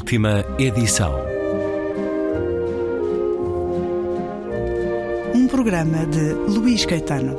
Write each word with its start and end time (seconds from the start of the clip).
Última 0.00 0.42
edição. 0.58 1.14
Um 5.34 5.46
programa 5.46 6.06
de 6.06 6.32
Luís 6.32 6.86
Caetano. 6.86 7.36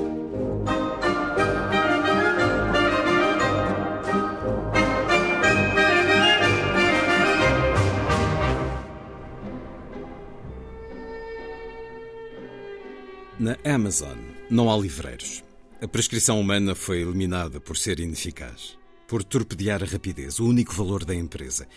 Na 13.39 13.57
Amazon 13.65 14.17
não 14.51 14.71
há 14.71 14.77
livreiros. 14.77 15.43
A 15.81 15.87
prescrição 15.87 16.39
humana 16.39 16.75
foi 16.75 17.01
eliminada 17.01 17.59
por 17.59 17.75
ser 17.75 17.99
ineficaz, 17.99 18.77
por 19.07 19.23
torpedear 19.23 19.81
a 19.81 19.87
rapidez, 19.87 20.39
o 20.39 20.45
único 20.45 20.73
valor 20.75 21.03
da 21.03 21.15
empresa. 21.15 21.67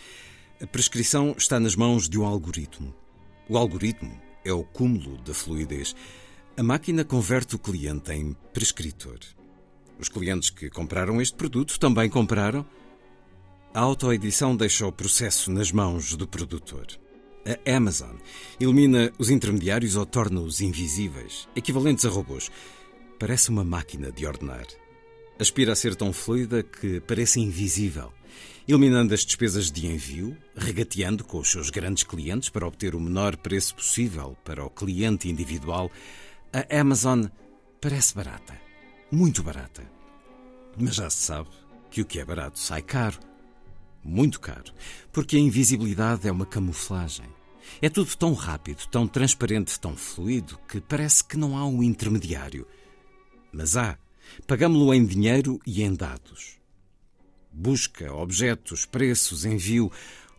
A 0.61 0.65
prescrição 0.65 1.35
está 1.37 1.59
nas 1.59 1.75
mãos 1.75 2.07
de 2.07 2.17
um 2.17 2.25
algoritmo. 2.25 2.95
O 3.49 3.57
algoritmo 3.57 4.17
é 4.43 4.53
o 4.53 4.63
cúmulo 4.63 5.17
da 5.17 5.33
fluidez. 5.33 5.93
A 6.55 6.63
máquina 6.63 7.03
converte 7.03 7.57
o 7.57 7.59
cliente 7.59 8.13
em 8.13 8.33
prescritor. 8.53 9.19
Os 9.99 10.07
clientes 10.07 10.49
que 10.49 10.69
compraram 10.69 11.21
este 11.21 11.35
produto 11.35 11.77
também 11.77 12.09
compraram. 12.09 12.65
A 13.73 13.81
autoedição 13.81 14.55
deixa 14.55 14.87
o 14.87 14.93
processo 14.93 15.51
nas 15.51 15.73
mãos 15.73 16.15
do 16.15 16.25
produtor. 16.25 16.87
A 17.45 17.75
Amazon 17.75 18.15
elimina 18.57 19.11
os 19.19 19.29
intermediários 19.29 19.97
ou 19.97 20.05
torna-os 20.05 20.61
invisíveis, 20.61 21.49
equivalentes 21.53 22.05
a 22.05 22.09
robôs. 22.09 22.49
Parece 23.19 23.49
uma 23.49 23.65
máquina 23.65 24.09
de 24.09 24.25
ordenar. 24.25 24.67
Aspira 25.37 25.73
a 25.73 25.75
ser 25.75 25.95
tão 25.95 26.13
fluida 26.13 26.63
que 26.63 27.01
parece 27.01 27.41
invisível, 27.41 28.13
eliminando 28.67 29.13
as 29.13 29.25
despesas 29.25 29.71
de 29.71 29.85
envio, 29.85 30.35
regateando 30.55 31.23
com 31.23 31.39
os 31.39 31.49
seus 31.49 31.69
grandes 31.69 32.03
clientes 32.03 32.49
para 32.49 32.67
obter 32.67 32.95
o 32.95 32.99
menor 32.99 33.37
preço 33.37 33.75
possível 33.75 34.35
para 34.43 34.65
o 34.65 34.69
cliente 34.69 35.29
individual. 35.29 35.91
A 36.51 36.79
Amazon 36.79 37.25
parece 37.79 38.15
barata, 38.15 38.59
muito 39.11 39.43
barata. 39.43 39.83
Mas 40.77 40.95
já 40.95 41.09
se 41.09 41.17
sabe 41.17 41.49
que 41.89 42.01
o 42.01 42.05
que 42.05 42.19
é 42.19 42.25
barato 42.25 42.59
sai 42.59 42.81
caro. 42.81 43.19
Muito 44.03 44.39
caro, 44.39 44.71
porque 45.11 45.35
a 45.35 45.39
invisibilidade 45.39 46.27
é 46.27 46.31
uma 46.31 46.45
camuflagem. 46.45 47.25
É 47.81 47.89
tudo 47.89 48.15
tão 48.15 48.33
rápido, 48.33 48.85
tão 48.91 49.07
transparente, 49.07 49.79
tão 49.79 49.95
fluido, 49.95 50.59
que 50.67 50.79
parece 50.79 51.23
que 51.23 51.37
não 51.37 51.57
há 51.57 51.65
um 51.65 51.81
intermediário. 51.81 52.67
Mas 53.51 53.75
há. 53.75 53.97
Pagamo-lo 54.47 54.93
em 54.93 55.05
dinheiro 55.05 55.59
e 55.65 55.83
em 55.83 55.93
dados. 55.93 56.57
Busca, 57.57 58.13
objetos, 58.13 58.85
preços, 58.85 59.45
envio. 59.45 59.89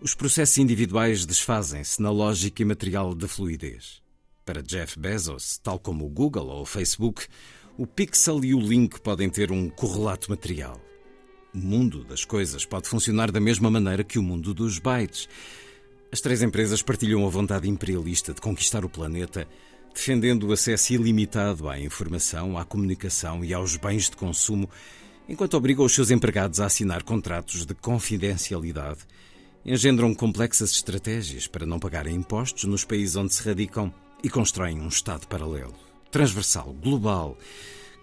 Os 0.03 0.15
processos 0.15 0.59
individuais 0.59 1.25
desfazem-se 1.25 2.03
na 2.03 2.11
lógica 2.11 2.61
imaterial 2.61 3.15
da 3.15 3.27
fluidez. 3.27 4.03
Para 4.45 4.63
Jeff 4.63 4.99
Bezos, 4.99 5.57
tal 5.57 5.79
como 5.79 6.05
o 6.05 6.11
Google 6.11 6.49
ou 6.49 6.61
o 6.61 6.67
Facebook, 6.67 7.27
o 7.79 7.87
pixel 7.87 8.45
e 8.45 8.55
o 8.55 8.61
link 8.61 9.01
podem 9.01 9.31
ter 9.31 9.51
um 9.51 9.71
correlato 9.71 10.31
material. 10.31 10.79
O 11.55 11.59
mundo 11.59 12.05
das 12.05 12.23
coisas 12.23 12.67
pode 12.67 12.87
funcionar 12.87 13.33
da 13.33 13.41
mesma 13.41 13.71
maneira 13.71 14.05
que 14.05 14.19
o 14.19 14.23
mundo 14.23 14.53
dos 14.53 14.79
bytes. 14.79 15.27
As 16.13 16.21
três 16.21 16.43
empresas 16.43 16.83
partilham 16.83 17.27
a 17.27 17.31
vontade 17.31 17.67
imperialista 17.67 18.35
de 18.35 18.43
conquistar 18.43 18.85
o 18.85 18.91
planeta 18.91 19.49
defendendo 19.95 20.49
o 20.49 20.53
acesso 20.53 20.93
ilimitado 20.93 21.71
à 21.71 21.81
informação, 21.81 22.59
à 22.59 22.67
comunicação 22.67 23.43
e 23.43 23.55
aos 23.55 23.77
bens 23.77 24.11
de 24.11 24.17
consumo, 24.17 24.69
enquanto 25.29 25.55
obriga 25.55 25.83
os 25.83 25.95
seus 25.95 26.11
empregados 26.11 26.61
a 26.61 26.67
assinar 26.67 27.03
contratos 27.03 27.65
de 27.65 27.75
confidencialidade, 27.75 29.01
engendram 29.65 30.15
complexas 30.15 30.71
estratégias 30.73 31.47
para 31.47 31.67
não 31.67 31.79
pagarem 31.79 32.15
impostos 32.15 32.65
nos 32.65 32.85
países 32.85 33.17
onde 33.17 33.35
se 33.35 33.43
radicam 33.43 33.93
e 34.23 34.31
constroem 34.31 34.81
um 34.81 34.89
Estado 34.89 35.27
paralelo, 35.27 35.75
transversal, 36.11 36.73
global, 36.73 37.37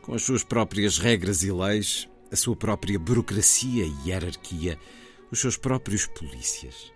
com 0.01 0.13
as 0.13 0.23
suas 0.23 0.43
próprias 0.43 0.97
regras 0.97 1.43
e 1.43 1.51
leis, 1.51 2.07
a 2.31 2.35
sua 2.35 2.55
própria 2.55 2.99
burocracia 2.99 3.85
e 3.85 4.09
hierarquia, 4.09 4.77
os 5.31 5.39
seus 5.39 5.55
próprios 5.55 6.05
polícias 6.05 6.93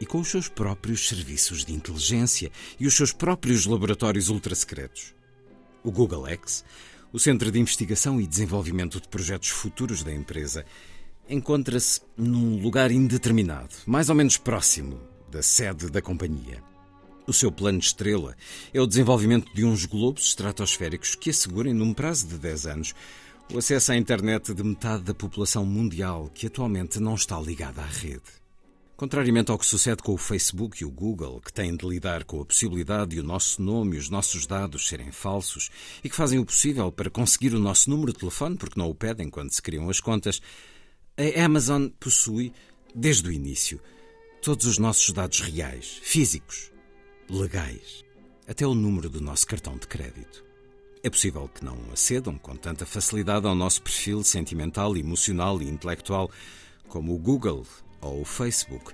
e 0.00 0.06
com 0.06 0.20
os 0.20 0.28
seus 0.28 0.48
próprios 0.48 1.08
serviços 1.08 1.64
de 1.64 1.72
inteligência 1.72 2.50
e 2.78 2.86
os 2.86 2.94
seus 2.94 3.12
próprios 3.12 3.66
laboratórios 3.66 4.28
ultrasecretos. 4.28 5.14
O 5.82 5.90
Google 5.90 6.26
X, 6.28 6.64
o 7.14 7.18
Centro 7.20 7.48
de 7.52 7.60
Investigação 7.60 8.20
e 8.20 8.26
Desenvolvimento 8.26 9.00
de 9.00 9.06
Projetos 9.06 9.48
Futuros 9.50 10.02
da 10.02 10.12
empresa, 10.12 10.66
encontra-se 11.30 12.00
num 12.16 12.60
lugar 12.60 12.90
indeterminado, 12.90 13.72
mais 13.86 14.08
ou 14.08 14.16
menos 14.16 14.36
próximo 14.36 15.00
da 15.30 15.40
sede 15.40 15.88
da 15.90 16.02
companhia. 16.02 16.60
O 17.24 17.32
seu 17.32 17.52
plano 17.52 17.78
estrela 17.78 18.36
é 18.72 18.80
o 18.80 18.86
desenvolvimento 18.86 19.54
de 19.54 19.64
uns 19.64 19.84
globos 19.84 20.24
estratosféricos 20.24 21.14
que 21.14 21.30
assegurem, 21.30 21.72
num 21.72 21.94
prazo 21.94 22.26
de 22.26 22.36
10 22.36 22.66
anos, 22.66 22.94
o 23.52 23.58
acesso 23.58 23.92
à 23.92 23.96
internet 23.96 24.52
de 24.52 24.64
metade 24.64 25.04
da 25.04 25.14
população 25.14 25.64
mundial 25.64 26.28
que 26.34 26.48
atualmente 26.48 26.98
não 26.98 27.14
está 27.14 27.40
ligada 27.40 27.80
à 27.80 27.86
rede. 27.86 28.43
Contrariamente 28.96 29.50
ao 29.50 29.58
que 29.58 29.66
sucede 29.66 30.04
com 30.04 30.12
o 30.12 30.18
Facebook 30.18 30.80
e 30.80 30.86
o 30.86 30.90
Google, 30.90 31.40
que 31.40 31.52
têm 31.52 31.76
de 31.76 31.84
lidar 31.84 32.22
com 32.22 32.40
a 32.40 32.44
possibilidade 32.44 33.10
de 33.10 33.20
o 33.20 33.24
nosso 33.24 33.60
nome 33.60 33.96
e 33.96 33.98
os 33.98 34.08
nossos 34.08 34.46
dados 34.46 34.86
serem 34.86 35.10
falsos 35.10 35.68
e 36.02 36.08
que 36.08 36.14
fazem 36.14 36.38
o 36.38 36.46
possível 36.46 36.92
para 36.92 37.10
conseguir 37.10 37.54
o 37.54 37.58
nosso 37.58 37.90
número 37.90 38.12
de 38.12 38.20
telefone 38.20 38.56
porque 38.56 38.78
não 38.78 38.88
o 38.88 38.94
pedem 38.94 39.28
quando 39.28 39.52
se 39.52 39.60
criam 39.60 39.90
as 39.90 39.98
contas, 39.98 40.40
a 41.16 41.44
Amazon 41.44 41.88
possui, 41.98 42.52
desde 42.94 43.28
o 43.28 43.32
início, 43.32 43.80
todos 44.40 44.64
os 44.64 44.78
nossos 44.78 45.12
dados 45.12 45.40
reais, 45.40 45.98
físicos, 46.00 46.70
legais, 47.28 48.04
até 48.46 48.64
o 48.64 48.76
número 48.76 49.10
do 49.10 49.20
nosso 49.20 49.44
cartão 49.44 49.76
de 49.76 49.88
crédito. 49.88 50.44
É 51.02 51.10
possível 51.10 51.50
que 51.52 51.64
não 51.64 51.76
acedam 51.92 52.38
com 52.38 52.54
tanta 52.54 52.86
facilidade 52.86 53.44
ao 53.44 53.56
nosso 53.56 53.82
perfil 53.82 54.22
sentimental, 54.22 54.96
emocional 54.96 55.60
e 55.60 55.68
intelectual 55.68 56.30
como 56.88 57.12
o 57.12 57.18
Google 57.18 57.66
ou 58.04 58.20
o 58.20 58.24
Facebook, 58.24 58.92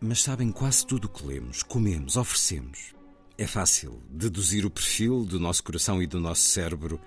mas 0.00 0.22
sabem 0.22 0.50
quase 0.50 0.86
tudo 0.86 1.06
o 1.06 1.08
que 1.08 1.24
lemos, 1.24 1.62
comemos, 1.62 2.16
oferecemos. 2.16 2.94
É 3.36 3.46
fácil 3.46 4.02
deduzir 4.10 4.64
o 4.64 4.70
perfil 4.70 5.24
do 5.24 5.40
nosso 5.40 5.62
coração 5.64 6.02
e 6.02 6.06
do 6.06 6.20
nosso 6.20 6.42
cérebro 6.42 7.00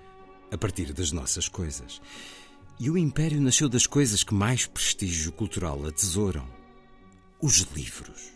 a 0.50 0.58
partir 0.58 0.92
das 0.92 1.12
nossas 1.12 1.48
coisas. 1.48 2.00
E 2.80 2.90
o 2.90 2.98
Império 2.98 3.40
nasceu 3.40 3.68
das 3.68 3.86
coisas 3.86 4.22
que 4.22 4.34
mais 4.34 4.66
prestígio 4.66 5.32
cultural 5.32 5.86
atesouram: 5.86 6.46
os 7.40 7.58
livros. 7.74 8.32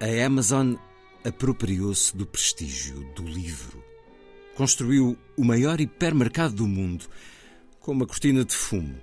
A 0.00 0.26
Amazon 0.26 0.74
apropriou-se 1.24 2.16
do 2.16 2.26
prestígio 2.26 3.02
do 3.14 3.22
livro. 3.22 3.82
Construiu 4.54 5.18
o 5.36 5.44
maior 5.44 5.80
hipermercado 5.80 6.54
do 6.54 6.66
mundo 6.66 7.06
com 7.80 7.92
uma 7.92 8.06
cortina 8.06 8.44
de 8.44 8.54
fumo 8.54 8.98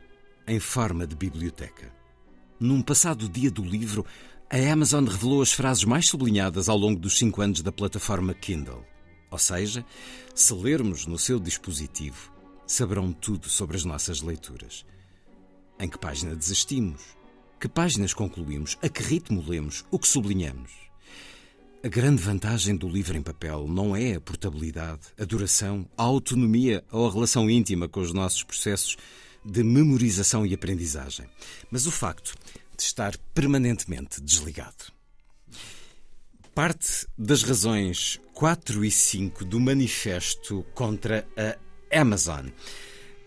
em 0.47 0.59
forma 0.59 1.07
de 1.07 1.15
biblioteca. 1.15 2.02
Num 2.59 2.81
passado 2.81 3.27
dia 3.27 3.49
do 3.49 3.63
livro, 3.63 4.05
a 4.49 4.57
Amazon 4.71 5.05
revelou 5.05 5.41
as 5.41 5.51
frases 5.51 5.83
mais 5.83 6.07
sublinhadas 6.07 6.69
ao 6.69 6.77
longo 6.77 6.99
dos 6.99 7.17
cinco 7.17 7.41
anos 7.41 7.61
da 7.61 7.71
plataforma 7.71 8.33
Kindle. 8.33 8.85
Ou 9.31 9.37
seja, 9.37 9.83
se 10.35 10.53
lermos 10.53 11.07
no 11.07 11.17
seu 11.17 11.39
dispositivo, 11.39 12.31
saberão 12.67 13.11
tudo 13.11 13.49
sobre 13.49 13.75
as 13.75 13.83
nossas 13.83 14.21
leituras. 14.21 14.85
Em 15.79 15.89
que 15.89 15.97
página 15.97 16.35
desistimos? 16.35 17.01
Que 17.59 17.67
páginas 17.67 18.13
concluímos? 18.13 18.77
A 18.81 18.87
que 18.87 19.01
ritmo 19.01 19.43
lemos? 19.45 19.83
O 19.89 19.97
que 19.97 20.07
sublinhamos? 20.07 20.71
A 21.83 21.87
grande 21.89 22.21
vantagem 22.21 22.75
do 22.75 22.87
livro 22.87 23.17
em 23.17 23.21
papel 23.21 23.67
não 23.67 23.95
é 23.95 24.13
a 24.13 24.21
portabilidade, 24.21 25.01
a 25.19 25.25
duração, 25.25 25.85
a 25.97 26.03
autonomia 26.03 26.83
ou 26.91 27.07
a 27.07 27.11
relação 27.11 27.49
íntima 27.49 27.89
com 27.89 27.99
os 27.99 28.13
nossos 28.13 28.43
processos 28.43 28.95
de 29.45 29.63
memorização 29.63 30.45
e 30.45 30.53
aprendizagem, 30.53 31.25
mas 31.69 31.85
o 31.85 31.91
facto 31.91 32.35
de 32.75 32.83
estar 32.83 33.17
permanentemente 33.33 34.21
desligado. 34.21 34.91
Parte 36.55 37.07
das 37.17 37.43
razões 37.43 38.19
4 38.33 38.85
e 38.85 38.91
5 38.91 39.45
do 39.45 39.59
Manifesto 39.59 40.65
contra 40.73 41.27
a 41.37 41.99
Amazon. 41.99 42.47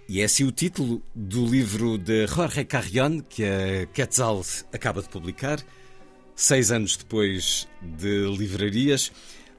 E 0.09 0.21
é 0.21 0.25
assim 0.25 0.45
o 0.45 0.53
título 0.53 1.03
do 1.15 1.45
livro 1.45 1.99
de 1.99 2.27
Jorge 2.29 2.65
Carrion, 2.65 3.21
que 3.21 3.45
a 3.45 3.87
Quetzal 3.87 4.45
acaba 4.73 5.03
de 5.03 5.09
publicar, 5.09 5.61
seis 6.37 6.71
anos 6.71 6.97
depois 6.97 7.67
de 7.83 8.27
Livrarias. 8.37 9.11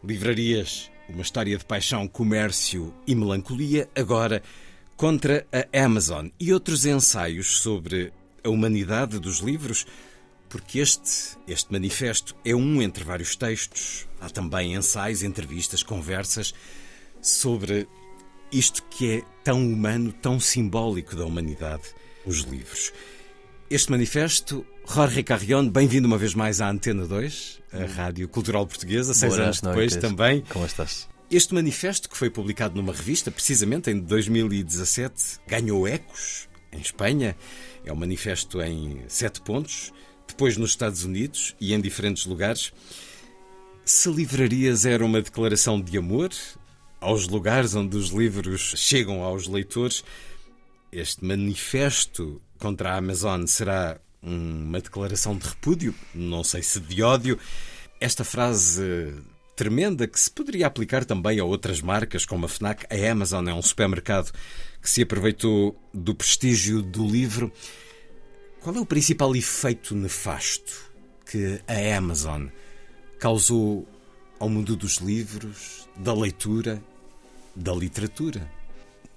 Livrarias, 0.01 0.89
uma 1.10 1.21
história 1.21 1.57
de 1.57 1.65
paixão, 1.65 2.07
comércio 2.07 2.94
e 3.06 3.13
melancolia, 3.13 3.89
agora 3.94 4.42
contra 4.98 5.46
a 5.54 5.86
Amazon 5.86 6.28
e 6.40 6.52
outros 6.52 6.86
ensaios 6.86 7.60
sobre 7.60 8.12
a 8.44 8.50
humanidade 8.50 9.20
dos 9.20 9.38
livros, 9.38 9.86
porque 10.50 10.80
este, 10.80 11.38
este 11.48 11.72
manifesto 11.72 12.36
é 12.44 12.56
um 12.56 12.82
entre 12.82 13.04
vários 13.04 13.36
textos. 13.36 14.08
Há 14.20 14.28
também 14.30 14.74
ensaios, 14.74 15.22
entrevistas, 15.22 15.84
conversas 15.84 16.54
sobre 17.22 17.88
isto 18.52 18.82
que 18.90 19.18
é 19.18 19.22
tão 19.44 19.60
humano, 19.66 20.12
tão 20.12 20.40
simbólico 20.40 21.16
da 21.16 21.26
humanidade, 21.26 21.84
os 22.26 22.40
livros. 22.40 22.92
este 23.70 23.92
manifesto. 23.92 24.66
Jorge 24.90 25.22
Carrion, 25.22 25.70
bem-vindo 25.70 26.08
uma 26.08 26.18
vez 26.18 26.34
mais 26.34 26.62
à 26.62 26.70
Antena 26.70 27.06
2, 27.06 27.60
a 27.74 27.86
Rádio 27.86 28.28
Cultural 28.30 28.66
Portuguesa, 28.66 29.14
seis 29.14 29.34
Buenas 29.34 29.48
anos 29.48 29.62
depois 29.62 29.94
noites. 29.94 29.98
também. 29.98 30.42
Como 30.50 30.66
estás? 30.66 31.10
Este 31.29 31.53
manifesto, 31.53 32.09
que 32.09 32.15
foi 32.15 32.29
publicado 32.29 32.75
numa 32.75 32.94
revista, 32.94 33.29
precisamente 33.29 33.91
em 33.91 34.00
2017, 34.00 35.41
ganhou 35.45 35.85
ecos 35.85 36.47
em 36.71 36.79
Espanha. 36.79 37.35
É 37.83 37.91
um 37.91 37.97
manifesto 37.97 38.62
em 38.62 39.01
sete 39.09 39.41
pontos, 39.41 39.91
depois 40.25 40.56
nos 40.56 40.69
Estados 40.69 41.03
Unidos 41.03 41.53
e 41.59 41.74
em 41.74 41.81
diferentes 41.81 42.25
lugares. 42.25 42.71
Se 43.83 44.09
livrarias 44.09 44.85
era 44.85 45.03
uma 45.03 45.21
declaração 45.21 45.81
de 45.81 45.97
amor 45.97 46.29
aos 47.01 47.27
lugares 47.27 47.75
onde 47.75 47.97
os 47.97 48.09
livros 48.12 48.74
chegam 48.77 49.21
aos 49.21 49.47
leitores, 49.50 50.06
este 50.94 51.25
manifesto 51.25 52.41
contra 52.57 52.94
a 52.94 52.97
Amazon 52.97 53.45
será 53.47 54.00
uma 54.21 54.79
declaração 54.79 55.38
de 55.38 55.45
repúdio, 55.45 55.94
não 56.15 56.41
sei 56.41 56.63
se 56.63 56.79
de 56.79 57.03
ódio. 57.03 57.38
Esta 58.00 58.24
frase 58.24 59.13
tremenda 59.57 60.07
que 60.07 60.19
se 60.19 60.30
poderia 60.30 60.68
aplicar 60.68 61.04
também 61.04 61.39
a 61.39 61.44
outras 61.44 61.81
marcas 61.81 62.25
como 62.25 62.45
a 62.45 62.48
Fnac, 62.48 62.86
a 62.94 63.12
Amazon 63.12 63.48
é 63.48 63.54
um 63.54 63.62
supermercado 63.62 64.31
que 64.80 64.89
se 64.89 65.01
aproveitou 65.01 65.75
do 65.92 66.13
prestígio 66.13 66.81
do 66.83 67.06
livro. 67.06 67.51
Qual 68.62 68.75
é 68.75 68.80
o 68.80 68.86
principal 68.86 69.36
efeito 69.36 69.95
nefasto 69.95 70.92
que 71.25 71.59
a 71.68 71.98
Amazon 71.98 72.48
causou 73.19 73.88
ao 74.39 74.48
mundo 74.48 74.75
dos 74.75 74.98
livros, 74.98 75.89
da 75.98 76.13
leitura, 76.13 76.81
da 77.56 77.74
literatura? 77.74 78.48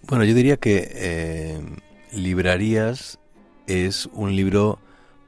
Bueno, 0.09 0.25
yo 0.25 0.35
diría 0.35 0.57
que 0.57 0.91
eh, 0.91 1.61
Librarías 2.13 3.19
es 3.67 4.09
un 4.15 4.35
libro 4.35 4.79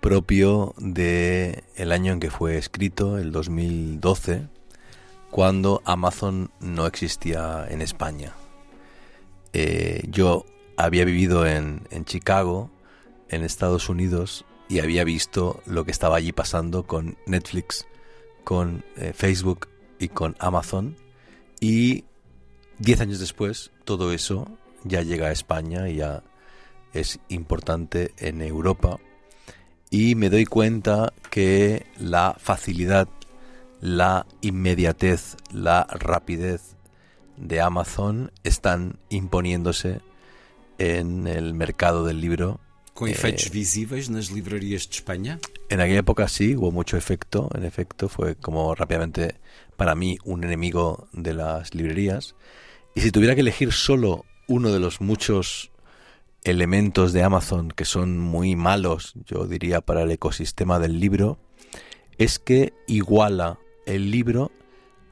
propio 0.00 0.74
de 0.78 1.64
el 1.76 1.92
año 1.92 2.14
en 2.14 2.20
que 2.20 2.30
fue 2.30 2.56
escrito, 2.56 3.18
el 3.18 3.30
2012, 3.30 4.48
cuando 5.32 5.82
Amazon 5.86 6.50
no 6.60 6.86
existía 6.86 7.66
en 7.68 7.80
España. 7.80 8.34
Eh, 9.54 10.04
yo 10.08 10.44
había 10.76 11.06
vivido 11.06 11.46
en, 11.46 11.88
en 11.90 12.04
Chicago, 12.04 12.70
en 13.30 13.42
Estados 13.42 13.88
Unidos, 13.88 14.44
y 14.68 14.80
había 14.80 15.04
visto 15.04 15.62
lo 15.64 15.84
que 15.84 15.90
estaba 15.90 16.16
allí 16.16 16.32
pasando 16.32 16.86
con 16.86 17.16
Netflix, 17.26 17.86
con 18.44 18.84
eh, 18.96 19.14
Facebook 19.14 19.68
y 19.98 20.08
con 20.08 20.36
Amazon. 20.38 20.96
Y 21.60 22.04
diez 22.78 23.00
años 23.00 23.18
después, 23.18 23.70
todo 23.84 24.12
eso 24.12 24.46
ya 24.84 25.00
llega 25.00 25.28
a 25.28 25.32
España 25.32 25.88
y 25.88 25.96
ya 25.96 26.22
es 26.92 27.20
importante 27.28 28.12
en 28.18 28.42
Europa. 28.42 28.98
Y 29.88 30.14
me 30.14 30.28
doy 30.28 30.44
cuenta 30.44 31.14
que 31.30 31.86
la 31.98 32.36
facilidad, 32.38 33.08
la 33.82 34.26
inmediatez, 34.40 35.36
la 35.52 35.88
rapidez 35.90 36.76
de 37.36 37.60
Amazon 37.60 38.30
están 38.44 39.00
imponiéndose 39.10 40.00
en 40.78 41.26
el 41.26 41.52
mercado 41.52 42.04
del 42.04 42.20
libro. 42.20 42.60
Com 42.94 43.08
efeitos 43.08 43.50
visíveis 43.50 44.08
nas 44.08 44.30
livrarias 44.30 44.86
de 44.86 44.94
Espanha? 44.94 45.40
En 45.68 45.80
aquella 45.80 46.00
época 46.00 46.28
sí, 46.28 46.54
hubo 46.54 46.70
mucho 46.70 46.96
efecto, 46.96 47.50
en 47.54 47.64
efecto, 47.64 48.08
fue 48.08 48.36
como 48.36 48.74
rápidamente 48.74 49.34
para 49.76 49.94
mí 49.96 50.18
un 50.24 50.44
enemigo 50.44 51.08
de 51.12 51.34
las 51.34 51.74
librerías. 51.74 52.36
Y 52.94 53.00
si 53.00 53.10
tuviera 53.10 53.34
que 53.34 53.40
elegir 53.40 53.72
solo 53.72 54.24
uno 54.46 54.70
de 54.70 54.78
los 54.78 55.00
muchos 55.00 55.72
elementos 56.44 57.12
de 57.12 57.24
Amazon 57.24 57.72
que 57.72 57.84
son 57.84 58.20
muy 58.20 58.54
malos, 58.54 59.14
yo 59.26 59.46
diría, 59.46 59.80
para 59.80 60.02
el 60.02 60.10
ecosistema 60.12 60.78
del 60.78 61.00
libro, 61.00 61.38
es 62.18 62.38
que 62.38 62.74
iguala 62.86 63.58
el 63.86 64.10
libro 64.10 64.50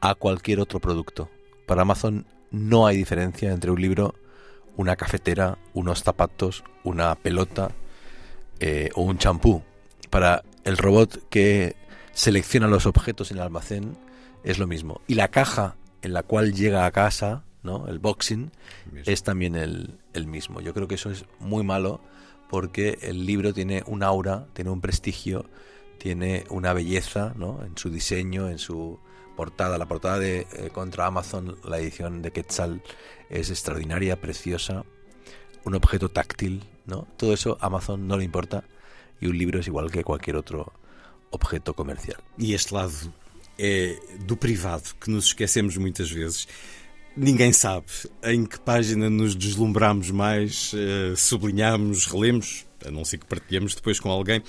a 0.01 0.15
cualquier 0.15 0.61
otro 0.61 0.81
producto. 0.81 1.31
Para 1.67 1.83
Amazon 1.83 2.27
no 2.51 2.87
hay 2.87 2.97
diferencia 2.97 3.53
entre 3.53 3.71
un 3.71 3.81
libro, 3.81 4.15
una 4.77 4.97
cafetera, 4.97 5.59
unos 5.75 6.03
zapatos, 6.03 6.65
una 6.85 7.15
pelota 7.15 7.73
eh, 8.59 8.91
o 8.95 9.03
un 9.03 9.19
champú. 9.19 9.63
Para 10.11 10.43
el 10.65 10.77
robot 10.77 11.29
que 11.29 11.77
selecciona 12.13 12.67
los 12.67 12.87
objetos 12.87 13.31
en 13.31 13.39
el 13.39 13.45
almacén 13.45 13.97
es 14.43 14.59
lo 14.59 14.67
mismo. 14.67 15.01
Y 15.07 15.15
la 15.15 15.29
caja 15.29 15.77
en 16.03 16.13
la 16.13 16.23
cual 16.23 16.55
llega 16.55 16.87
a 16.87 16.91
casa, 16.91 17.45
¿no? 17.63 17.87
el 17.89 17.99
boxing, 17.99 18.51
es 19.05 19.23
también 19.23 19.55
el, 19.55 19.99
el 20.15 20.27
mismo. 20.27 20.61
Yo 20.61 20.75
creo 20.75 20.89
que 20.89 20.95
eso 20.95 21.11
es 21.11 21.25
muy 21.39 21.63
malo 21.63 22.01
porque 22.49 22.99
el 23.03 23.27
libro 23.27 23.53
tiene 23.53 23.83
un 23.87 24.03
aura, 24.03 24.47
tiene 24.55 24.71
un 24.71 24.81
prestigio, 24.81 25.47
tiene 26.01 26.47
una 26.49 26.73
belleza 26.73 27.35
¿no? 27.37 27.63
en 27.63 27.77
su 27.77 27.91
diseño, 27.91 28.49
en 28.49 28.59
su 28.59 28.99
portada. 29.37 29.77
La 29.77 29.87
portada 29.87 30.19
de 30.19 30.47
eh, 30.53 30.71
Contra 30.73 31.07
Amazon, 31.07 31.59
la 31.63 31.79
edición 31.79 32.23
de 32.23 32.33
Quetzal, 32.33 32.83
es 33.29 33.51
extraordinaria, 33.51 34.19
preciosa, 34.19 34.85
un 35.65 35.75
objeto 35.75 36.09
táctil, 36.09 36.65
¿no? 36.87 37.07
Todo 37.19 37.35
eso 37.35 37.59
a 37.61 37.67
Amazon 37.67 38.09
no 38.09 38.17
le 38.17 38.25
importa 38.25 38.65
y 39.21 39.27
un 39.27 39.37
libro 39.37 39.61
es 39.61 39.67
igual 39.67 39.91
que 39.91 40.03
cualquier 40.03 40.37
otro 40.37 40.73
objeto 41.31 41.75
comercial. 41.75 42.19
E 42.39 42.55
este 42.55 42.75
lado 42.75 43.13
é 43.59 43.97
do 44.27 44.37
privado, 44.37 44.95
que 44.99 45.11
nos 45.11 45.27
esquecemos 45.27 45.77
muitas 45.77 46.11
vezes. 46.11 46.49
Ninguém 47.15 47.53
sabe 47.53 47.87
em 48.23 48.47
que 48.47 48.59
página 48.59 49.11
nos 49.11 49.35
deslumbramos 49.35 50.11
mais, 50.11 50.73
eh, 50.75 51.15
sublinhamos, 51.15 52.07
relemos, 52.07 52.67
a 52.87 52.91
não 52.91 53.05
ser 53.05 53.19
que 53.19 53.27
partilhemos 53.27 53.75
depois 53.75 53.99
com 54.01 54.11
alguém. 54.11 54.43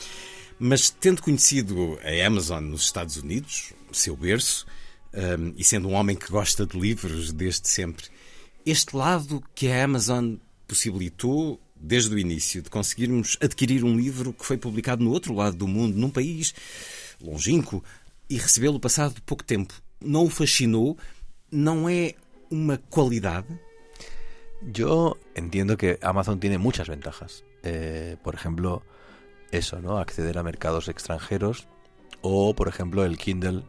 Mas 0.59 0.89
tendo 0.89 1.21
conhecido 1.21 1.99
a 2.03 2.27
Amazon 2.27 2.63
nos 2.63 2.83
Estados 2.83 3.17
Unidos, 3.17 3.73
seu 3.91 4.15
berço, 4.15 4.65
um, 5.13 5.53
e 5.57 5.63
sendo 5.63 5.89
um 5.89 5.93
homem 5.93 6.15
que 6.15 6.31
gosta 6.31 6.65
de 6.65 6.79
livros 6.79 7.31
desde 7.31 7.67
sempre, 7.67 8.05
este 8.65 8.95
lado 8.95 9.43
que 9.55 9.67
a 9.67 9.83
Amazon 9.83 10.35
possibilitou 10.67 11.59
desde 11.75 12.13
o 12.13 12.19
início 12.19 12.61
de 12.61 12.69
conseguirmos 12.69 13.37
adquirir 13.41 13.83
um 13.83 13.97
livro 13.97 14.33
que 14.33 14.45
foi 14.45 14.57
publicado 14.57 15.03
no 15.03 15.11
outro 15.11 15.33
lado 15.33 15.57
do 15.57 15.67
mundo, 15.67 15.97
num 15.97 16.11
país 16.11 16.53
longínquo, 17.19 17.83
e 18.29 18.37
recebê-lo 18.37 18.79
passado 18.79 19.21
pouco 19.23 19.43
tempo, 19.43 19.73
não 19.99 20.25
o 20.25 20.29
fascinou? 20.29 20.97
Não 21.51 21.89
é 21.89 22.13
uma 22.49 22.77
qualidade? 22.77 23.47
Yo 24.77 25.17
entiendo 25.35 25.75
que 25.75 25.97
Amazon 26.01 26.37
tiene 26.39 26.57
muchas 26.57 26.87
ventajas. 26.87 27.43
Eh, 27.63 28.17
por 28.23 28.35
ejemplo, 28.35 28.83
eso, 29.51 29.81
¿no? 29.81 29.97
Acceder 29.97 30.37
a 30.37 30.43
mercados 30.43 30.87
extranjeros 30.87 31.67
o, 32.21 32.53
por 32.55 32.67
ejemplo, 32.67 33.05
el 33.05 33.17
Kindle 33.17 33.63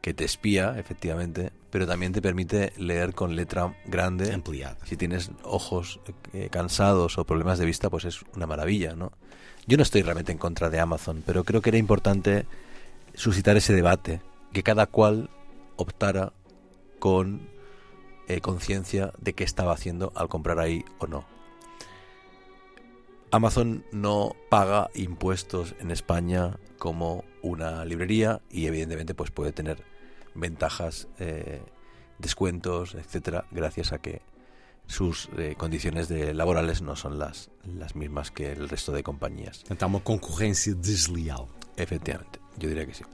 que 0.00 0.14
te 0.14 0.24
espía, 0.24 0.78
efectivamente, 0.78 1.52
pero 1.70 1.86
también 1.86 2.12
te 2.12 2.22
permite 2.22 2.72
leer 2.76 3.14
con 3.14 3.36
letra 3.36 3.74
grande. 3.86 4.32
Ampliada. 4.32 4.78
Si 4.84 4.96
tienes 4.96 5.30
ojos 5.42 6.00
eh, 6.32 6.48
cansados 6.50 7.18
o 7.18 7.24
problemas 7.24 7.58
de 7.58 7.66
vista, 7.66 7.90
pues 7.90 8.04
es 8.04 8.22
una 8.34 8.46
maravilla, 8.46 8.94
¿no? 8.94 9.12
Yo 9.66 9.76
no 9.76 9.82
estoy 9.82 10.02
realmente 10.02 10.32
en 10.32 10.38
contra 10.38 10.70
de 10.70 10.80
Amazon, 10.80 11.22
pero 11.26 11.44
creo 11.44 11.60
que 11.60 11.70
era 11.70 11.78
importante 11.78 12.46
suscitar 13.14 13.56
ese 13.56 13.74
debate, 13.74 14.22
que 14.52 14.62
cada 14.62 14.86
cual 14.86 15.28
optara 15.76 16.32
con 16.98 17.42
eh, 18.28 18.40
conciencia 18.40 19.12
de 19.18 19.34
qué 19.34 19.44
estaba 19.44 19.72
haciendo 19.72 20.12
al 20.14 20.28
comprar 20.28 20.58
ahí 20.58 20.84
o 20.98 21.06
no. 21.06 21.37
Amazon 23.30 23.84
no 23.92 24.34
paga 24.48 24.90
impuestos 24.94 25.74
en 25.80 25.90
España 25.90 26.58
como 26.78 27.24
una 27.42 27.84
librería 27.84 28.40
y 28.50 28.66
evidentemente 28.66 29.14
pues 29.14 29.30
puede 29.30 29.52
tener 29.52 29.82
ventajas, 30.34 31.08
eh, 31.18 31.60
descuentos, 32.18 32.94
etcétera, 32.94 33.44
gracias 33.50 33.92
a 33.92 33.98
que 33.98 34.22
sus 34.86 35.28
eh, 35.36 35.54
condiciones 35.58 36.08
de 36.08 36.32
laborales 36.32 36.80
no 36.80 36.96
son 36.96 37.18
las, 37.18 37.50
las 37.64 37.94
mismas 37.94 38.30
que 38.30 38.52
el 38.52 38.68
resto 38.68 38.92
de 38.92 39.02
compañías. 39.02 39.58
Portanto, 39.58 39.84
há 39.84 39.88
uma 39.88 40.00
concorrência 40.00 40.74
desleal. 40.74 41.46
Efectivamente, 41.76 42.40
yo 42.58 42.68
diría 42.68 42.86
que 42.86 42.94
sí. 42.94 43.04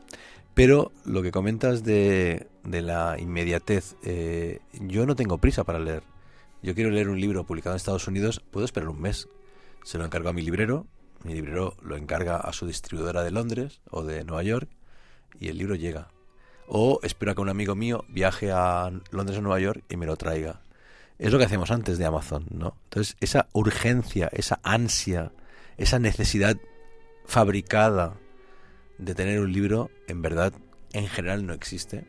Pero 0.55 0.93
lo 1.05 1.21
que 1.23 1.33
comentas 1.33 1.83
de, 1.83 2.47
de 2.63 2.81
la 2.81 3.19
inmediatez, 3.19 3.97
eh, 4.05 4.61
yo 4.75 5.05
no 5.05 5.17
tengo 5.17 5.39
prisa 5.39 5.65
para 5.65 5.81
leer. 5.81 6.05
Yo 6.63 6.75
quiero 6.77 6.91
leer 6.91 7.09
un 7.09 7.21
libro 7.21 7.45
publicado 7.45 7.75
en 7.75 7.79
Estados 7.79 8.07
Unidos, 8.07 8.41
puedo 8.53 8.65
esperar 8.65 8.89
un 8.89 9.01
mes. 9.01 9.29
Se 9.85 9.99
lo 9.99 10.07
encargo 10.07 10.31
a 10.31 10.33
mi 10.33 10.41
librero, 10.41 10.87
mi 11.25 11.35
librero 11.35 11.77
lo 11.83 11.97
encarga 11.97 12.39
a 12.39 12.53
su 12.55 12.67
distribuidora 12.67 13.23
de 13.23 13.31
Londres 13.31 13.83
o 13.91 14.03
de 14.03 14.25
Nueva 14.25 14.43
York 14.43 14.69
y 15.39 15.49
el 15.49 15.59
libro 15.59 15.75
llega. 15.75 16.09
O 16.67 17.01
espero 17.03 17.33
a 17.33 17.35
que 17.35 17.43
un 17.43 17.51
amigo 17.51 17.75
mío 17.75 18.07
viaje 18.09 18.51
a 18.51 18.91
Londres 19.11 19.39
o 19.39 19.43
Nueva 19.43 19.61
York 19.61 19.85
y 19.91 19.99
me 19.99 20.07
lo 20.07 20.17
traiga. 20.17 20.63
Es 21.19 21.31
lo 21.31 21.39
que 21.39 21.45
hacemos 21.45 21.71
antes 21.71 21.99
de 21.99 22.07
Amazon, 22.07 22.47
¿no? 22.51 22.79
Entonces, 22.85 23.17
esa 23.21 23.47
urgencia, 23.53 24.31
esa 24.33 24.59
ansia, 24.63 25.33
esa 25.77 25.99
necesidad 25.99 26.57
fabricada 27.27 28.17
de 28.97 29.15
tener 29.15 29.39
un 29.39 29.53
libro, 29.53 29.91
en 30.09 30.23
verdad, 30.23 30.55
en 30.95 31.09
general 31.09 31.45
no 31.45 31.53
existe. 31.53 32.07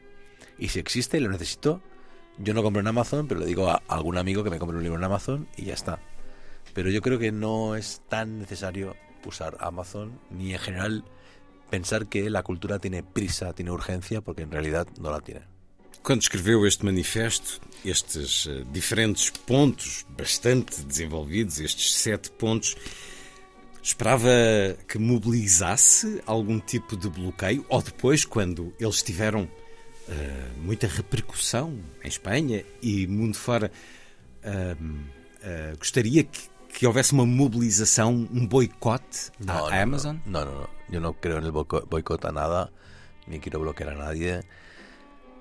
Y 0.57 0.69
si 0.69 0.79
existe 0.79 1.17
y 1.17 1.19
lo 1.19 1.29
necesito, 1.29 1.81
yo 2.37 2.53
no 2.53 2.63
compro 2.63 2.79
en 2.79 2.87
Amazon, 2.87 3.27
pero 3.27 3.41
le 3.41 3.45
digo 3.45 3.69
a 3.69 3.83
algún 3.89 4.17
amigo 4.17 4.45
que 4.45 4.49
me 4.49 4.59
compre 4.59 4.77
un 4.77 4.83
libro 4.83 4.97
en 4.97 5.03
Amazon 5.03 5.49
y 5.57 5.65
ya 5.65 5.73
está. 5.73 5.99
Pero 6.73 6.89
yo 6.89 7.01
creo 7.01 7.19
que 7.19 7.31
no 7.31 7.75
es 7.75 8.01
tan 8.09 8.39
necesario 8.39 8.95
usar 9.25 9.57
Amazon, 9.59 10.19
ni 10.29 10.53
en 10.53 10.59
general 10.59 11.03
pensar 11.69 12.07
que 12.07 12.29
la 12.29 12.43
cultura 12.43 12.79
tiene 12.79 13.03
prisa, 13.03 13.53
tiene 13.53 13.71
urgencia, 13.71 14.21
porque 14.21 14.43
en 14.43 14.51
realidad 14.51 14.87
no 14.99 15.11
la 15.11 15.21
tiene. 15.21 15.41
Quando 16.03 16.21
escreveu 16.21 16.67
este 16.67 16.85
manifesto, 16.85 17.59
estes 17.83 18.45
uh, 18.45 18.63
diferentes 18.71 19.31
pontos 19.31 20.05
bastante 20.09 20.83
desenvolvidos, 20.83 21.59
estes 21.59 21.95
sete 21.95 22.29
pontos, 22.29 22.77
esperava 23.81 24.77
que 24.87 24.99
mobilizasse 24.99 26.21
algum 26.27 26.59
tipo 26.59 26.95
de 26.95 27.09
bloqueio? 27.09 27.65
Ou 27.69 27.81
depois, 27.81 28.23
quando 28.23 28.71
eles 28.79 29.01
tiveram 29.01 29.45
uh, 29.45 30.59
muita 30.61 30.85
repercussão 30.85 31.79
em 32.03 32.07
Espanha 32.07 32.63
e 32.83 33.07
mundo 33.07 33.35
fora, 33.35 33.71
uh, 34.43 35.77
gostaria 35.79 36.23
que, 36.23 36.41
que 36.75 36.85
houvesse 36.85 37.13
uma 37.13 37.25
mobilização, 37.25 38.27
um 38.31 38.45
boicote 38.45 39.31
no, 39.39 39.67
Amazon? 39.67 40.17
No, 40.25 40.43
no, 40.43 40.51
no. 40.51 40.69
Yo 40.89 40.99
no 40.99 41.13
creo 41.13 41.37
en 41.37 41.45
el 41.45 41.51
boicot 41.51 42.25
a 42.25 42.31
nada, 42.31 42.71
ni 43.27 43.39
quiero 43.39 43.61
bloquear 43.61 43.91
a 43.91 43.95
nadie. 43.95 44.41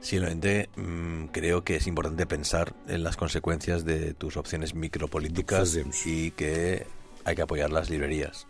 Simplemente 0.01 0.71
mmm, 0.77 1.27
creo 1.33 1.65
que 1.65 1.77
es 1.77 1.87
importante 1.87 2.25
pensar 2.27 2.75
en 2.87 3.03
las 3.03 3.17
consecuencias 3.17 3.85
de 3.85 4.15
tus 4.15 4.37
opciones 4.37 4.75
micropolíticas 4.75 5.77
y 6.07 6.31
que 6.31 6.87
hay 7.25 7.35
que 7.35 7.43
apoyar 7.43 7.71
las 7.71 7.91
librerías. 7.91 8.47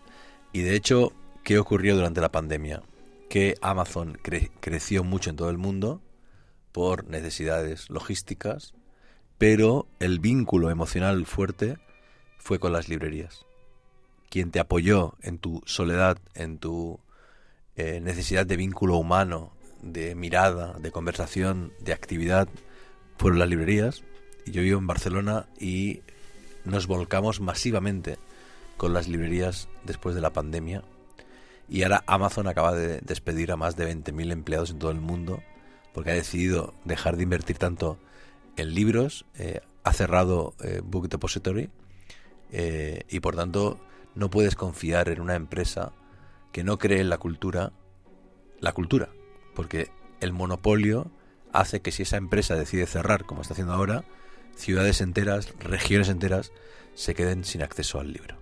Y 0.53 0.61
de 0.61 0.76
hecho, 0.76 1.12
¿qué 1.43 1.59
ocurrió 1.59 1.97
durante 1.97 2.21
la 2.21 2.31
pandemia? 2.31 2.83
Que 3.31 3.55
Amazon 3.62 4.19
cre 4.21 4.50
creció 4.61 5.05
mucho 5.05 5.31
en 5.31 5.37
todo 5.37 5.49
el 5.49 5.59
mundo 5.59 6.03
por 6.71 7.09
necesidades 7.09 7.88
logísticas, 7.88 8.75
pero 9.38 9.87
el 10.00 10.19
vínculo 10.19 10.71
emocional 10.71 11.25
fuerte 11.25 11.79
fue 12.45 12.59
con 12.59 12.75
las 12.75 12.91
librerías. 12.91 13.47
Quien 14.29 14.51
te 14.51 14.61
apoyó 14.61 15.15
en 15.23 15.39
tu 15.39 15.63
soledad, 15.65 16.19
en 16.35 16.59
tu 16.59 17.01
eh, 17.75 18.01
necesidad 18.03 18.45
de 18.45 18.59
vínculo 18.59 18.99
humano, 18.99 19.53
de 19.81 20.15
mirada, 20.15 20.75
de 20.79 20.93
conversación, 20.93 21.73
de 21.81 21.95
actividad, 21.95 22.47
fueron 23.17 23.39
las 23.39 23.49
librerías. 23.49 24.03
Yo 24.45 24.61
vivo 24.61 24.79
en 24.79 24.87
Barcelona 24.87 25.47
y 25.59 26.03
nos 26.67 26.87
volcamos 26.87 27.41
masivamente 27.41 28.19
con 28.77 28.93
las 28.93 29.09
librerías 29.09 29.69
después 29.85 30.15
de 30.15 30.21
la 30.21 30.35
pandemia. 30.35 30.83
Y 31.67 31.83
ahora 31.83 32.05
Amazon 32.07 32.47
acaba 32.47 32.75
de 32.75 33.01
despedir 33.01 33.53
a 33.53 33.57
más 33.57 33.75
de 33.75 33.91
20.000 33.91 34.33
empleados 34.33 34.71
en 34.71 34.79
todo 34.79 34.91
el 34.91 35.01
mundo 35.01 35.43
porque 35.95 36.11
ha 36.11 36.15
decidido 36.15 36.75
dejar 36.85 37.17
de 37.17 37.23
invertir 37.23 37.57
tanto 37.57 37.99
en 38.57 38.75
libros, 38.75 39.25
eh, 39.39 39.61
ha 39.83 39.93
cerrado 39.95 40.53
eh, 40.63 40.83
Book 40.85 41.09
Depository 41.09 41.71
eh, 42.57 43.03
y 43.09 43.19
por 43.19 43.35
tanto 43.35 43.81
no 44.15 44.31
puedes 44.31 44.55
confiar 44.55 45.09
en 45.09 45.21
una 45.21 45.35
empresa 45.35 45.93
que 46.53 46.63
no 46.63 46.79
cree 46.79 47.01
en 47.01 47.11
la 47.11 47.19
cultura, 47.19 47.73
la 48.61 48.73
cultura, 48.73 49.11
porque 49.57 49.91
el 50.21 50.33
monopolio 50.33 51.11
hace 51.53 51.81
que 51.81 51.91
si 51.91 52.05
esa 52.05 52.17
empresa 52.17 52.55
decide 52.55 52.87
cerrar, 52.87 53.25
como 53.25 53.43
está 53.43 53.55
haciendo 53.55 53.73
ahora, 53.73 54.05
ciudades 54.55 55.01
enteras, 55.01 55.53
regiones 55.59 56.09
enteras, 56.09 56.53
se 56.95 57.17
queden 57.17 57.45
sin 57.45 57.61
acceso 57.61 57.99
al 57.99 58.13
libro. 58.13 58.39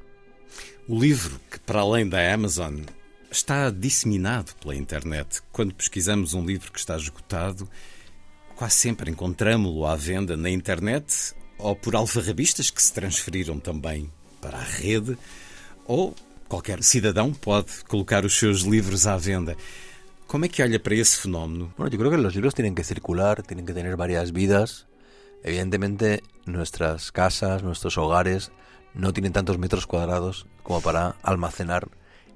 O 0.86 1.00
livro, 1.00 1.40
que 1.50 1.58
para 1.60 1.80
além 1.80 2.06
da 2.06 2.34
Amazon 2.34 2.84
está 3.30 3.70
disseminado 3.70 4.52
pela 4.60 4.76
internet. 4.76 5.40
Quando 5.52 5.74
pesquisamos 5.74 6.34
um 6.34 6.44
livro 6.44 6.70
que 6.70 6.78
está 6.78 6.96
esgotado, 6.96 7.66
quase 8.56 8.74
sempre 8.74 9.10
encontramos-lo 9.10 9.86
à 9.86 9.96
venda 9.96 10.36
na 10.36 10.50
internet 10.50 11.34
ou 11.58 11.76
por 11.76 11.94
alfarrabistas 11.94 12.70
que 12.70 12.82
se 12.82 12.92
transferiram 12.92 13.58
também 13.58 14.10
para 14.40 14.58
a 14.58 14.62
rede, 14.62 15.16
ou 15.86 16.14
qualquer 16.48 16.82
cidadão 16.82 17.32
pode 17.32 17.84
colocar 17.88 18.24
os 18.24 18.38
seus 18.38 18.62
livros 18.62 19.06
à 19.06 19.16
venda. 19.16 19.56
¿Cómo 20.26 20.46
es 20.46 20.50
que 20.50 20.62
olha 20.62 20.80
para 20.80 20.94
ese 20.94 21.16
fenómeno? 21.16 21.72
Bueno, 21.76 21.90
yo 21.90 21.98
creo 21.98 22.10
que 22.10 22.16
los 22.16 22.34
libros 22.34 22.54
tienen 22.54 22.74
que 22.74 22.84
circular, 22.84 23.42
tienen 23.42 23.66
que 23.66 23.74
tener 23.74 23.96
varias 23.96 24.32
vidas. 24.32 24.86
Evidentemente, 25.44 26.22
nuestras 26.46 27.12
casas, 27.12 27.62
nuestros 27.62 27.98
hogares 27.98 28.50
no 28.94 29.12
tienen 29.12 29.32
tantos 29.32 29.58
metros 29.58 29.86
cuadrados 29.86 30.46
como 30.62 30.80
para 30.80 31.16
almacenar 31.22 31.88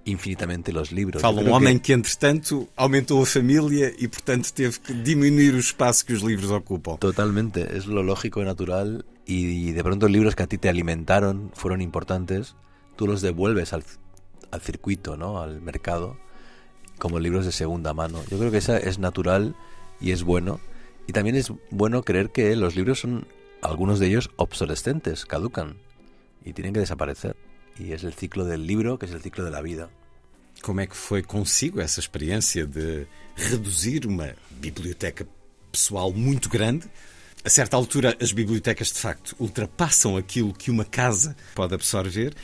infinitamente 0.06 0.72
los 0.72 0.92
libros. 0.92 1.20
Fala 1.20 1.42
um 1.42 1.52
homem 1.52 1.78
que... 1.78 1.86
que, 1.86 1.92
entretanto, 1.92 2.68
aumentou 2.76 3.20
a 3.20 3.26
família 3.26 3.92
e, 3.98 4.08
portanto, 4.08 4.52
teve 4.52 4.78
que 4.78 4.94
diminuir 4.94 5.54
o 5.54 5.58
espaço 5.58 6.06
que 6.06 6.14
os 6.14 6.22
livros 6.22 6.50
ocupam. 6.50 6.96
Totalmente, 6.96 7.76
es 7.76 7.86
lo 7.86 8.02
lógico 8.02 8.40
y 8.40 8.44
natural. 8.44 9.04
Y 9.26 9.72
de 9.72 9.82
pronto 9.82 10.08
libros 10.08 10.36
que 10.36 10.44
a 10.44 10.46
ti 10.46 10.56
te 10.56 10.68
alimentaron 10.68 11.50
fueron 11.52 11.80
importantes, 11.80 12.54
tú 12.94 13.08
los 13.08 13.20
devuelves 13.20 13.72
al, 13.72 13.82
al 14.52 14.60
circuito, 14.60 15.16
¿no? 15.16 15.42
al 15.42 15.60
mercado 15.60 16.16
como 16.98 17.18
libros 17.18 17.44
de 17.44 17.52
segunda 17.52 17.92
mano. 17.92 18.22
Yo 18.30 18.38
creo 18.38 18.50
que 18.50 18.58
esa 18.58 18.78
es 18.78 18.98
natural 18.98 19.56
y 20.00 20.12
es 20.12 20.22
bueno. 20.22 20.60
Y 21.06 21.12
también 21.12 21.36
es 21.36 21.52
bueno 21.70 22.02
creer 22.02 22.30
que 22.30 22.54
los 22.56 22.76
libros 22.76 23.00
son, 23.00 23.26
algunos 23.62 23.98
de 23.98 24.06
ellos, 24.06 24.30
obsolescentes, 24.36 25.26
caducan 25.26 25.76
y 26.44 26.52
tienen 26.52 26.72
que 26.72 26.80
desaparecer. 26.80 27.36
Y 27.78 27.92
es 27.92 28.04
el 28.04 28.14
ciclo 28.14 28.44
del 28.44 28.66
libro, 28.66 28.98
que 28.98 29.06
es 29.06 29.12
el 29.12 29.20
ciclo 29.20 29.44
de 29.44 29.50
la 29.50 29.60
vida. 29.60 29.90
Como 30.62 30.80
é 30.80 30.86
que 30.86 30.96
foi 30.96 31.22
consigo 31.22 31.80
essa 31.80 32.00
experiência 32.00 32.66
de 32.66 33.06
reduzir 33.36 34.06
uma 34.06 34.34
biblioteca 34.50 35.26
pessoal 35.70 36.10
muito 36.12 36.48
grande? 36.48 36.88
A 37.44 37.50
certa 37.50 37.76
altura, 37.76 38.16
as 38.20 38.32
bibliotecas 38.32 38.88
de 38.88 38.98
facto 38.98 39.36
ultrapassam 39.38 40.16
aquilo 40.16 40.52
que 40.52 40.70
uma 40.70 40.84
casa 40.84 41.36
pode 41.54 41.74
absorver 41.74 42.34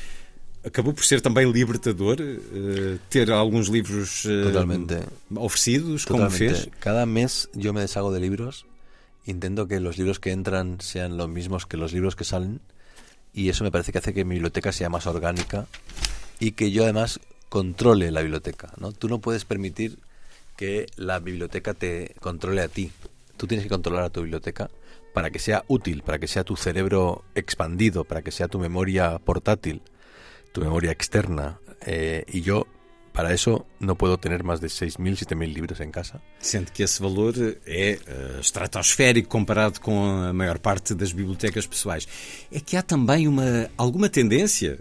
acabou 0.64 0.92
por 0.92 1.04
ser 1.04 1.20
também 1.20 1.50
libertador 1.50 2.18
uh, 2.20 2.98
ter 3.10 3.30
alguns 3.30 3.68
livros 3.68 4.24
uh, 4.24 4.44
Totalmente. 4.44 5.00
ofrecidos, 5.34 6.04
Totalmente. 6.04 6.38
como 6.38 6.54
fez? 6.54 6.68
Cada 6.80 7.04
mes 7.04 7.48
yo 7.54 7.72
me 7.72 7.80
deshago 7.80 8.12
de 8.12 8.20
libros, 8.20 8.64
intento 9.26 9.66
que 9.66 9.80
los 9.80 9.98
libros 9.98 10.18
que 10.20 10.30
entran 10.30 10.80
sean 10.80 11.16
los 11.16 11.28
mismos 11.28 11.66
que 11.66 11.76
los 11.76 11.92
libros 11.92 12.14
que 12.14 12.24
salen 12.24 12.60
y 13.32 13.48
eso 13.48 13.64
me 13.64 13.70
parece 13.70 13.92
que 13.92 13.98
hace 13.98 14.14
que 14.14 14.24
mi 14.24 14.34
biblioteca 14.34 14.72
sea 14.72 14.88
más 14.88 15.06
orgánica 15.06 15.66
y 16.38 16.52
que 16.52 16.70
yo 16.70 16.84
además 16.84 17.20
controle 17.48 18.10
la 18.10 18.22
biblioteca. 18.22 18.72
¿no? 18.78 18.92
Tú 18.92 19.08
no 19.08 19.20
puedes 19.20 19.44
permitir 19.44 19.98
que 20.56 20.86
la 20.96 21.18
biblioteca 21.18 21.74
te 21.74 22.14
controle 22.20 22.62
a 22.62 22.68
ti. 22.68 22.92
Tú 23.36 23.46
tienes 23.46 23.64
que 23.64 23.70
controlar 23.70 24.04
a 24.04 24.10
tu 24.10 24.22
biblioteca 24.22 24.70
para 25.14 25.30
que 25.30 25.38
sea 25.38 25.64
útil, 25.68 26.02
para 26.02 26.18
que 26.18 26.28
sea 26.28 26.44
tu 26.44 26.56
cerebro 26.56 27.24
expandido, 27.34 28.04
para 28.04 28.22
que 28.22 28.30
sea 28.30 28.48
tu 28.48 28.58
memoria 28.58 29.18
portátil 29.18 29.82
tu 30.52 30.60
memoria 30.60 30.92
externa. 30.92 31.58
Eh, 31.84 32.24
y 32.28 32.42
yo, 32.42 32.66
para 33.12 33.32
eso, 33.32 33.66
no 33.78 33.96
puedo 33.96 34.16
tener 34.18 34.42
más 34.42 34.60
de 34.60 34.68
6.000, 34.68 35.26
7.000 35.26 35.52
libros 35.52 35.80
en 35.80 35.90
casa. 35.90 36.20
Sendo 36.38 36.72
que 36.72 36.82
esse 36.82 37.02
valor 37.02 37.34
é 37.66 37.98
uh, 37.98 38.40
estratosférico 38.40 39.28
comparado 39.28 39.80
com 39.80 40.04
a 40.04 40.32
maior 40.32 40.58
parte 40.58 40.94
das 40.94 41.12
bibliotecas 41.12 41.66
pessoais. 41.66 42.08
É 42.50 42.60
que 42.60 42.76
há 42.76 42.82
também 42.82 43.28
uma, 43.28 43.70
alguma 43.76 44.08
tendência 44.08 44.80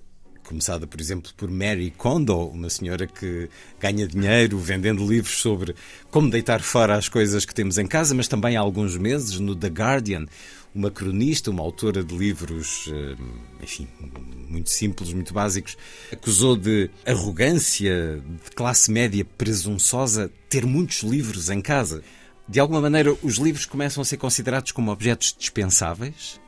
começada, 0.52 0.86
por 0.86 1.00
exemplo, 1.00 1.32
por 1.38 1.50
Mary 1.50 1.94
Kondo, 1.98 2.38
uma 2.50 2.70
senhora 2.70 3.08
que 3.08 3.50
ganha 3.80 4.06
dinheiro 4.06 4.60
vendendo 4.60 5.08
livros 5.08 5.42
sobre 5.42 5.74
como 6.10 6.30
deitar 6.30 6.62
fora 6.62 6.98
as 6.98 7.08
coisas 7.08 7.46
que 7.46 7.56
temos 7.56 7.78
em 7.78 7.88
casa, 7.88 8.14
mas 8.14 8.28
também 8.28 8.58
há 8.58 8.60
alguns 8.60 8.98
meses 8.98 9.40
no 9.40 9.56
The 9.56 9.70
Guardian, 9.70 10.26
uma 10.76 10.92
cronista, 10.92 11.52
uma 11.52 11.64
autora 11.64 12.04
de 12.04 12.14
livros, 12.14 12.90
eh, 12.92 13.16
enfim, 13.64 13.88
muito 14.50 14.70
simples, 14.70 15.14
muito 15.14 15.34
básicos, 15.34 15.78
acusou 16.12 16.58
de 16.58 16.90
arrogância, 17.06 18.22
de 18.44 18.52
classe 18.52 18.92
média 18.92 19.24
presunçosa, 19.24 20.30
ter 20.50 20.66
muitos 20.66 21.02
livros 21.02 21.50
em 21.50 21.62
casa. 21.62 22.04
De 22.48 22.60
alguma 22.60 22.82
maneira, 22.82 23.16
os 23.24 23.36
livros 23.38 23.66
começam 23.66 24.02
a 24.02 24.06
ser 24.06 24.18
considerados 24.18 24.74
como 24.74 24.92
objetos 24.92 25.34
dispensáveis? 25.38 26.41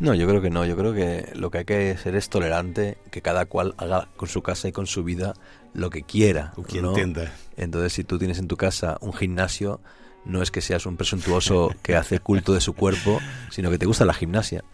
No, 0.00 0.14
yo 0.14 0.26
creo 0.26 0.42
que 0.42 0.50
no. 0.50 0.64
Yo 0.64 0.76
creo 0.76 0.92
que 0.92 1.30
lo 1.34 1.50
que 1.50 1.58
hay 1.58 1.64
que 1.64 1.90
hacer 1.92 2.16
es 2.16 2.28
tolerante, 2.28 2.98
que 3.10 3.22
cada 3.22 3.46
cual 3.46 3.74
haga 3.78 4.08
con 4.16 4.28
su 4.28 4.42
casa 4.42 4.68
y 4.68 4.72
con 4.72 4.86
su 4.86 5.04
vida 5.04 5.34
lo 5.72 5.90
que 5.90 6.02
quiera. 6.02 6.52
O 6.56 6.62
que 6.62 6.82
¿no? 6.82 6.90
entienda. 6.90 7.32
Entonces, 7.56 7.92
si 7.92 8.04
tú 8.04 8.18
tienes 8.18 8.38
en 8.38 8.48
tu 8.48 8.56
casa 8.56 8.98
un 9.00 9.12
gimnasio, 9.12 9.80
no 10.24 10.42
es 10.42 10.50
que 10.50 10.60
seas 10.60 10.86
un 10.86 10.96
presuntuoso 10.96 11.70
que 11.82 11.96
hace 11.96 12.18
culto 12.18 12.54
de 12.54 12.60
su 12.60 12.74
cuerpo, 12.74 13.20
sino 13.50 13.70
que 13.70 13.78
te 13.78 13.86
gusta 13.86 14.04
la 14.04 14.14
gimnasia. 14.14 14.64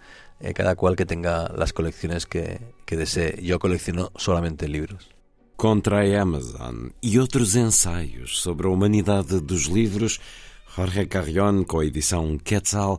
Eh, 0.40 0.54
cada 0.54 0.74
cual 0.74 0.96
que 0.96 1.04
tenga 1.04 1.52
las 1.54 1.74
colecciones 1.74 2.24
que, 2.24 2.60
que 2.86 2.96
desee. 2.96 3.42
Yo 3.42 3.58
colecciono 3.58 4.10
solamente 4.16 4.68
libros. 4.68 5.10
Contra 5.56 6.00
a 6.00 6.22
Amazon 6.22 6.94
e 7.02 7.18
outros 7.18 7.54
ensaios 7.54 8.40
sobre 8.40 8.66
a 8.66 8.70
humanidade 8.70 9.40
dos 9.40 9.66
livros, 9.66 10.18
Jorge 10.64 11.04
Carrion, 11.04 11.64
com 11.64 11.80
a 11.80 11.84
edição 11.84 12.38
Quetzal, 12.38 12.98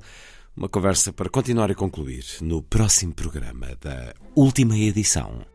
uma 0.55 0.69
conversa 0.69 1.13
para 1.13 1.29
continuar 1.29 1.69
e 1.71 1.75
concluir 1.75 2.25
no 2.41 2.61
próximo 2.61 3.13
programa 3.13 3.75
da 3.81 4.13
última 4.35 4.77
edição. 4.77 5.45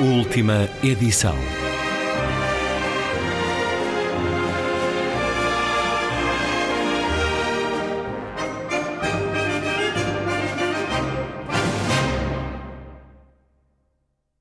Última 0.00 0.68
edição. 0.82 1.36